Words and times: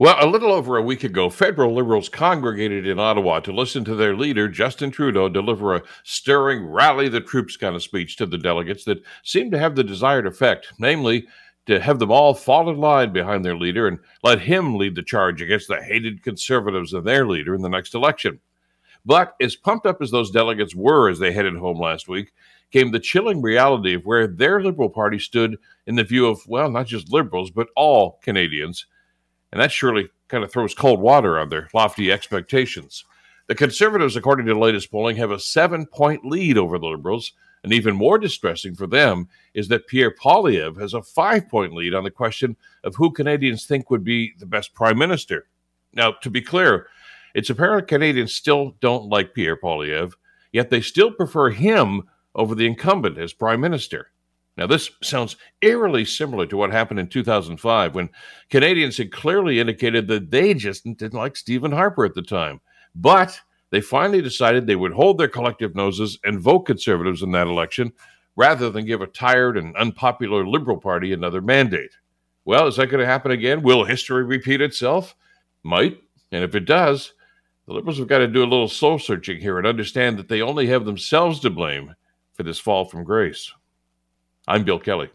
Well, 0.00 0.16
a 0.18 0.24
little 0.26 0.50
over 0.50 0.78
a 0.78 0.82
week 0.82 1.04
ago, 1.04 1.28
federal 1.28 1.74
liberals 1.74 2.08
congregated 2.08 2.86
in 2.86 2.98
Ottawa 2.98 3.40
to 3.40 3.52
listen 3.52 3.84
to 3.84 3.94
their 3.94 4.16
leader, 4.16 4.48
Justin 4.48 4.90
Trudeau, 4.90 5.28
deliver 5.28 5.74
a 5.74 5.82
stirring 6.04 6.64
rally 6.64 7.10
the 7.10 7.20
troops 7.20 7.58
kind 7.58 7.76
of 7.76 7.82
speech 7.82 8.16
to 8.16 8.24
the 8.24 8.38
delegates 8.38 8.84
that 8.84 9.02
seemed 9.22 9.52
to 9.52 9.58
have 9.58 9.76
the 9.76 9.84
desired 9.84 10.26
effect, 10.26 10.72
namely, 10.78 11.26
to 11.66 11.78
have 11.80 11.98
them 11.98 12.10
all 12.10 12.32
fall 12.32 12.70
in 12.70 12.78
line 12.78 13.12
behind 13.12 13.44
their 13.44 13.58
leader 13.58 13.86
and 13.86 13.98
let 14.22 14.40
him 14.40 14.78
lead 14.78 14.94
the 14.94 15.02
charge 15.02 15.42
against 15.42 15.68
the 15.68 15.82
hated 15.82 16.22
conservatives 16.22 16.94
and 16.94 17.06
their 17.06 17.26
leader 17.26 17.54
in 17.54 17.60
the 17.60 17.68
next 17.68 17.94
election. 17.94 18.40
But 19.04 19.34
as 19.38 19.54
pumped 19.54 19.84
up 19.84 20.00
as 20.00 20.10
those 20.10 20.30
delegates 20.30 20.74
were 20.74 21.10
as 21.10 21.18
they 21.18 21.32
headed 21.32 21.56
home 21.58 21.78
last 21.78 22.08
week, 22.08 22.32
came 22.70 22.90
the 22.90 23.00
chilling 23.00 23.42
reality 23.42 23.96
of 23.96 24.06
where 24.06 24.26
their 24.26 24.62
Liberal 24.62 24.88
Party 24.88 25.18
stood 25.18 25.58
in 25.86 25.96
the 25.96 26.04
view 26.04 26.26
of, 26.26 26.40
well, 26.48 26.70
not 26.70 26.86
just 26.86 27.12
Liberals, 27.12 27.50
but 27.50 27.68
all 27.76 28.18
Canadians 28.22 28.86
and 29.52 29.60
that 29.60 29.72
surely 29.72 30.08
kind 30.28 30.44
of 30.44 30.52
throws 30.52 30.74
cold 30.74 31.00
water 31.00 31.38
on 31.38 31.48
their 31.48 31.68
lofty 31.74 32.10
expectations. 32.12 33.04
The 33.48 33.54
Conservatives, 33.54 34.14
according 34.14 34.46
to 34.46 34.54
the 34.54 34.60
latest 34.60 34.90
polling, 34.90 35.16
have 35.16 35.32
a 35.32 35.40
seven 35.40 35.86
point 35.86 36.24
lead 36.24 36.56
over 36.56 36.78
the 36.78 36.86
Liberals. 36.86 37.32
And 37.62 37.72
even 37.72 37.94
more 37.94 38.16
distressing 38.16 38.74
for 38.74 38.86
them 38.86 39.28
is 39.52 39.68
that 39.68 39.86
Pierre 39.86 40.14
Poilievre 40.14 40.80
has 40.80 40.94
a 40.94 41.02
five 41.02 41.48
point 41.48 41.74
lead 41.74 41.94
on 41.94 42.04
the 42.04 42.10
question 42.10 42.56
of 42.84 42.94
who 42.94 43.12
Canadians 43.12 43.66
think 43.66 43.90
would 43.90 44.04
be 44.04 44.32
the 44.38 44.46
best 44.46 44.72
prime 44.72 44.96
minister. 44.96 45.46
Now, 45.92 46.12
to 46.22 46.30
be 46.30 46.40
clear, 46.40 46.86
it's 47.34 47.50
apparent 47.50 47.88
Canadians 47.88 48.32
still 48.32 48.76
don't 48.80 49.08
like 49.08 49.34
Pierre 49.34 49.56
Poilievre, 49.56 50.14
yet 50.52 50.70
they 50.70 50.80
still 50.80 51.10
prefer 51.10 51.50
him 51.50 52.08
over 52.34 52.54
the 52.54 52.66
incumbent 52.66 53.18
as 53.18 53.32
prime 53.32 53.60
minister. 53.60 54.10
Now, 54.60 54.66
this 54.66 54.90
sounds 55.02 55.36
eerily 55.62 56.04
similar 56.04 56.44
to 56.44 56.56
what 56.58 56.70
happened 56.70 57.00
in 57.00 57.08
2005 57.08 57.94
when 57.94 58.10
Canadians 58.50 58.98
had 58.98 59.10
clearly 59.10 59.58
indicated 59.58 60.06
that 60.08 60.30
they 60.30 60.52
just 60.52 60.84
didn't 60.84 61.14
like 61.14 61.34
Stephen 61.34 61.72
Harper 61.72 62.04
at 62.04 62.12
the 62.12 62.20
time. 62.20 62.60
But 62.94 63.40
they 63.70 63.80
finally 63.80 64.20
decided 64.20 64.66
they 64.66 64.76
would 64.76 64.92
hold 64.92 65.16
their 65.16 65.28
collective 65.28 65.74
noses 65.74 66.18
and 66.24 66.38
vote 66.38 66.66
Conservatives 66.66 67.22
in 67.22 67.32
that 67.32 67.46
election 67.46 67.90
rather 68.36 68.68
than 68.68 68.84
give 68.84 69.00
a 69.00 69.06
tired 69.06 69.56
and 69.56 69.74
unpopular 69.76 70.46
Liberal 70.46 70.76
Party 70.76 71.14
another 71.14 71.40
mandate. 71.40 71.96
Well, 72.44 72.66
is 72.66 72.76
that 72.76 72.88
going 72.88 73.00
to 73.00 73.06
happen 73.06 73.30
again? 73.30 73.62
Will 73.62 73.84
history 73.84 74.24
repeat 74.24 74.60
itself? 74.60 75.16
Might. 75.62 76.02
And 76.32 76.44
if 76.44 76.54
it 76.54 76.66
does, 76.66 77.14
the 77.66 77.72
Liberals 77.72 77.98
have 77.98 78.08
got 78.08 78.18
to 78.18 78.28
do 78.28 78.42
a 78.42 78.44
little 78.44 78.68
soul 78.68 78.98
searching 78.98 79.40
here 79.40 79.56
and 79.56 79.66
understand 79.66 80.18
that 80.18 80.28
they 80.28 80.42
only 80.42 80.66
have 80.66 80.84
themselves 80.84 81.40
to 81.40 81.48
blame 81.48 81.94
for 82.34 82.42
this 82.42 82.58
fall 82.58 82.84
from 82.84 83.04
grace. 83.04 83.50
I'm 84.46 84.64
Bill 84.64 84.78
Kelly. 84.78 85.08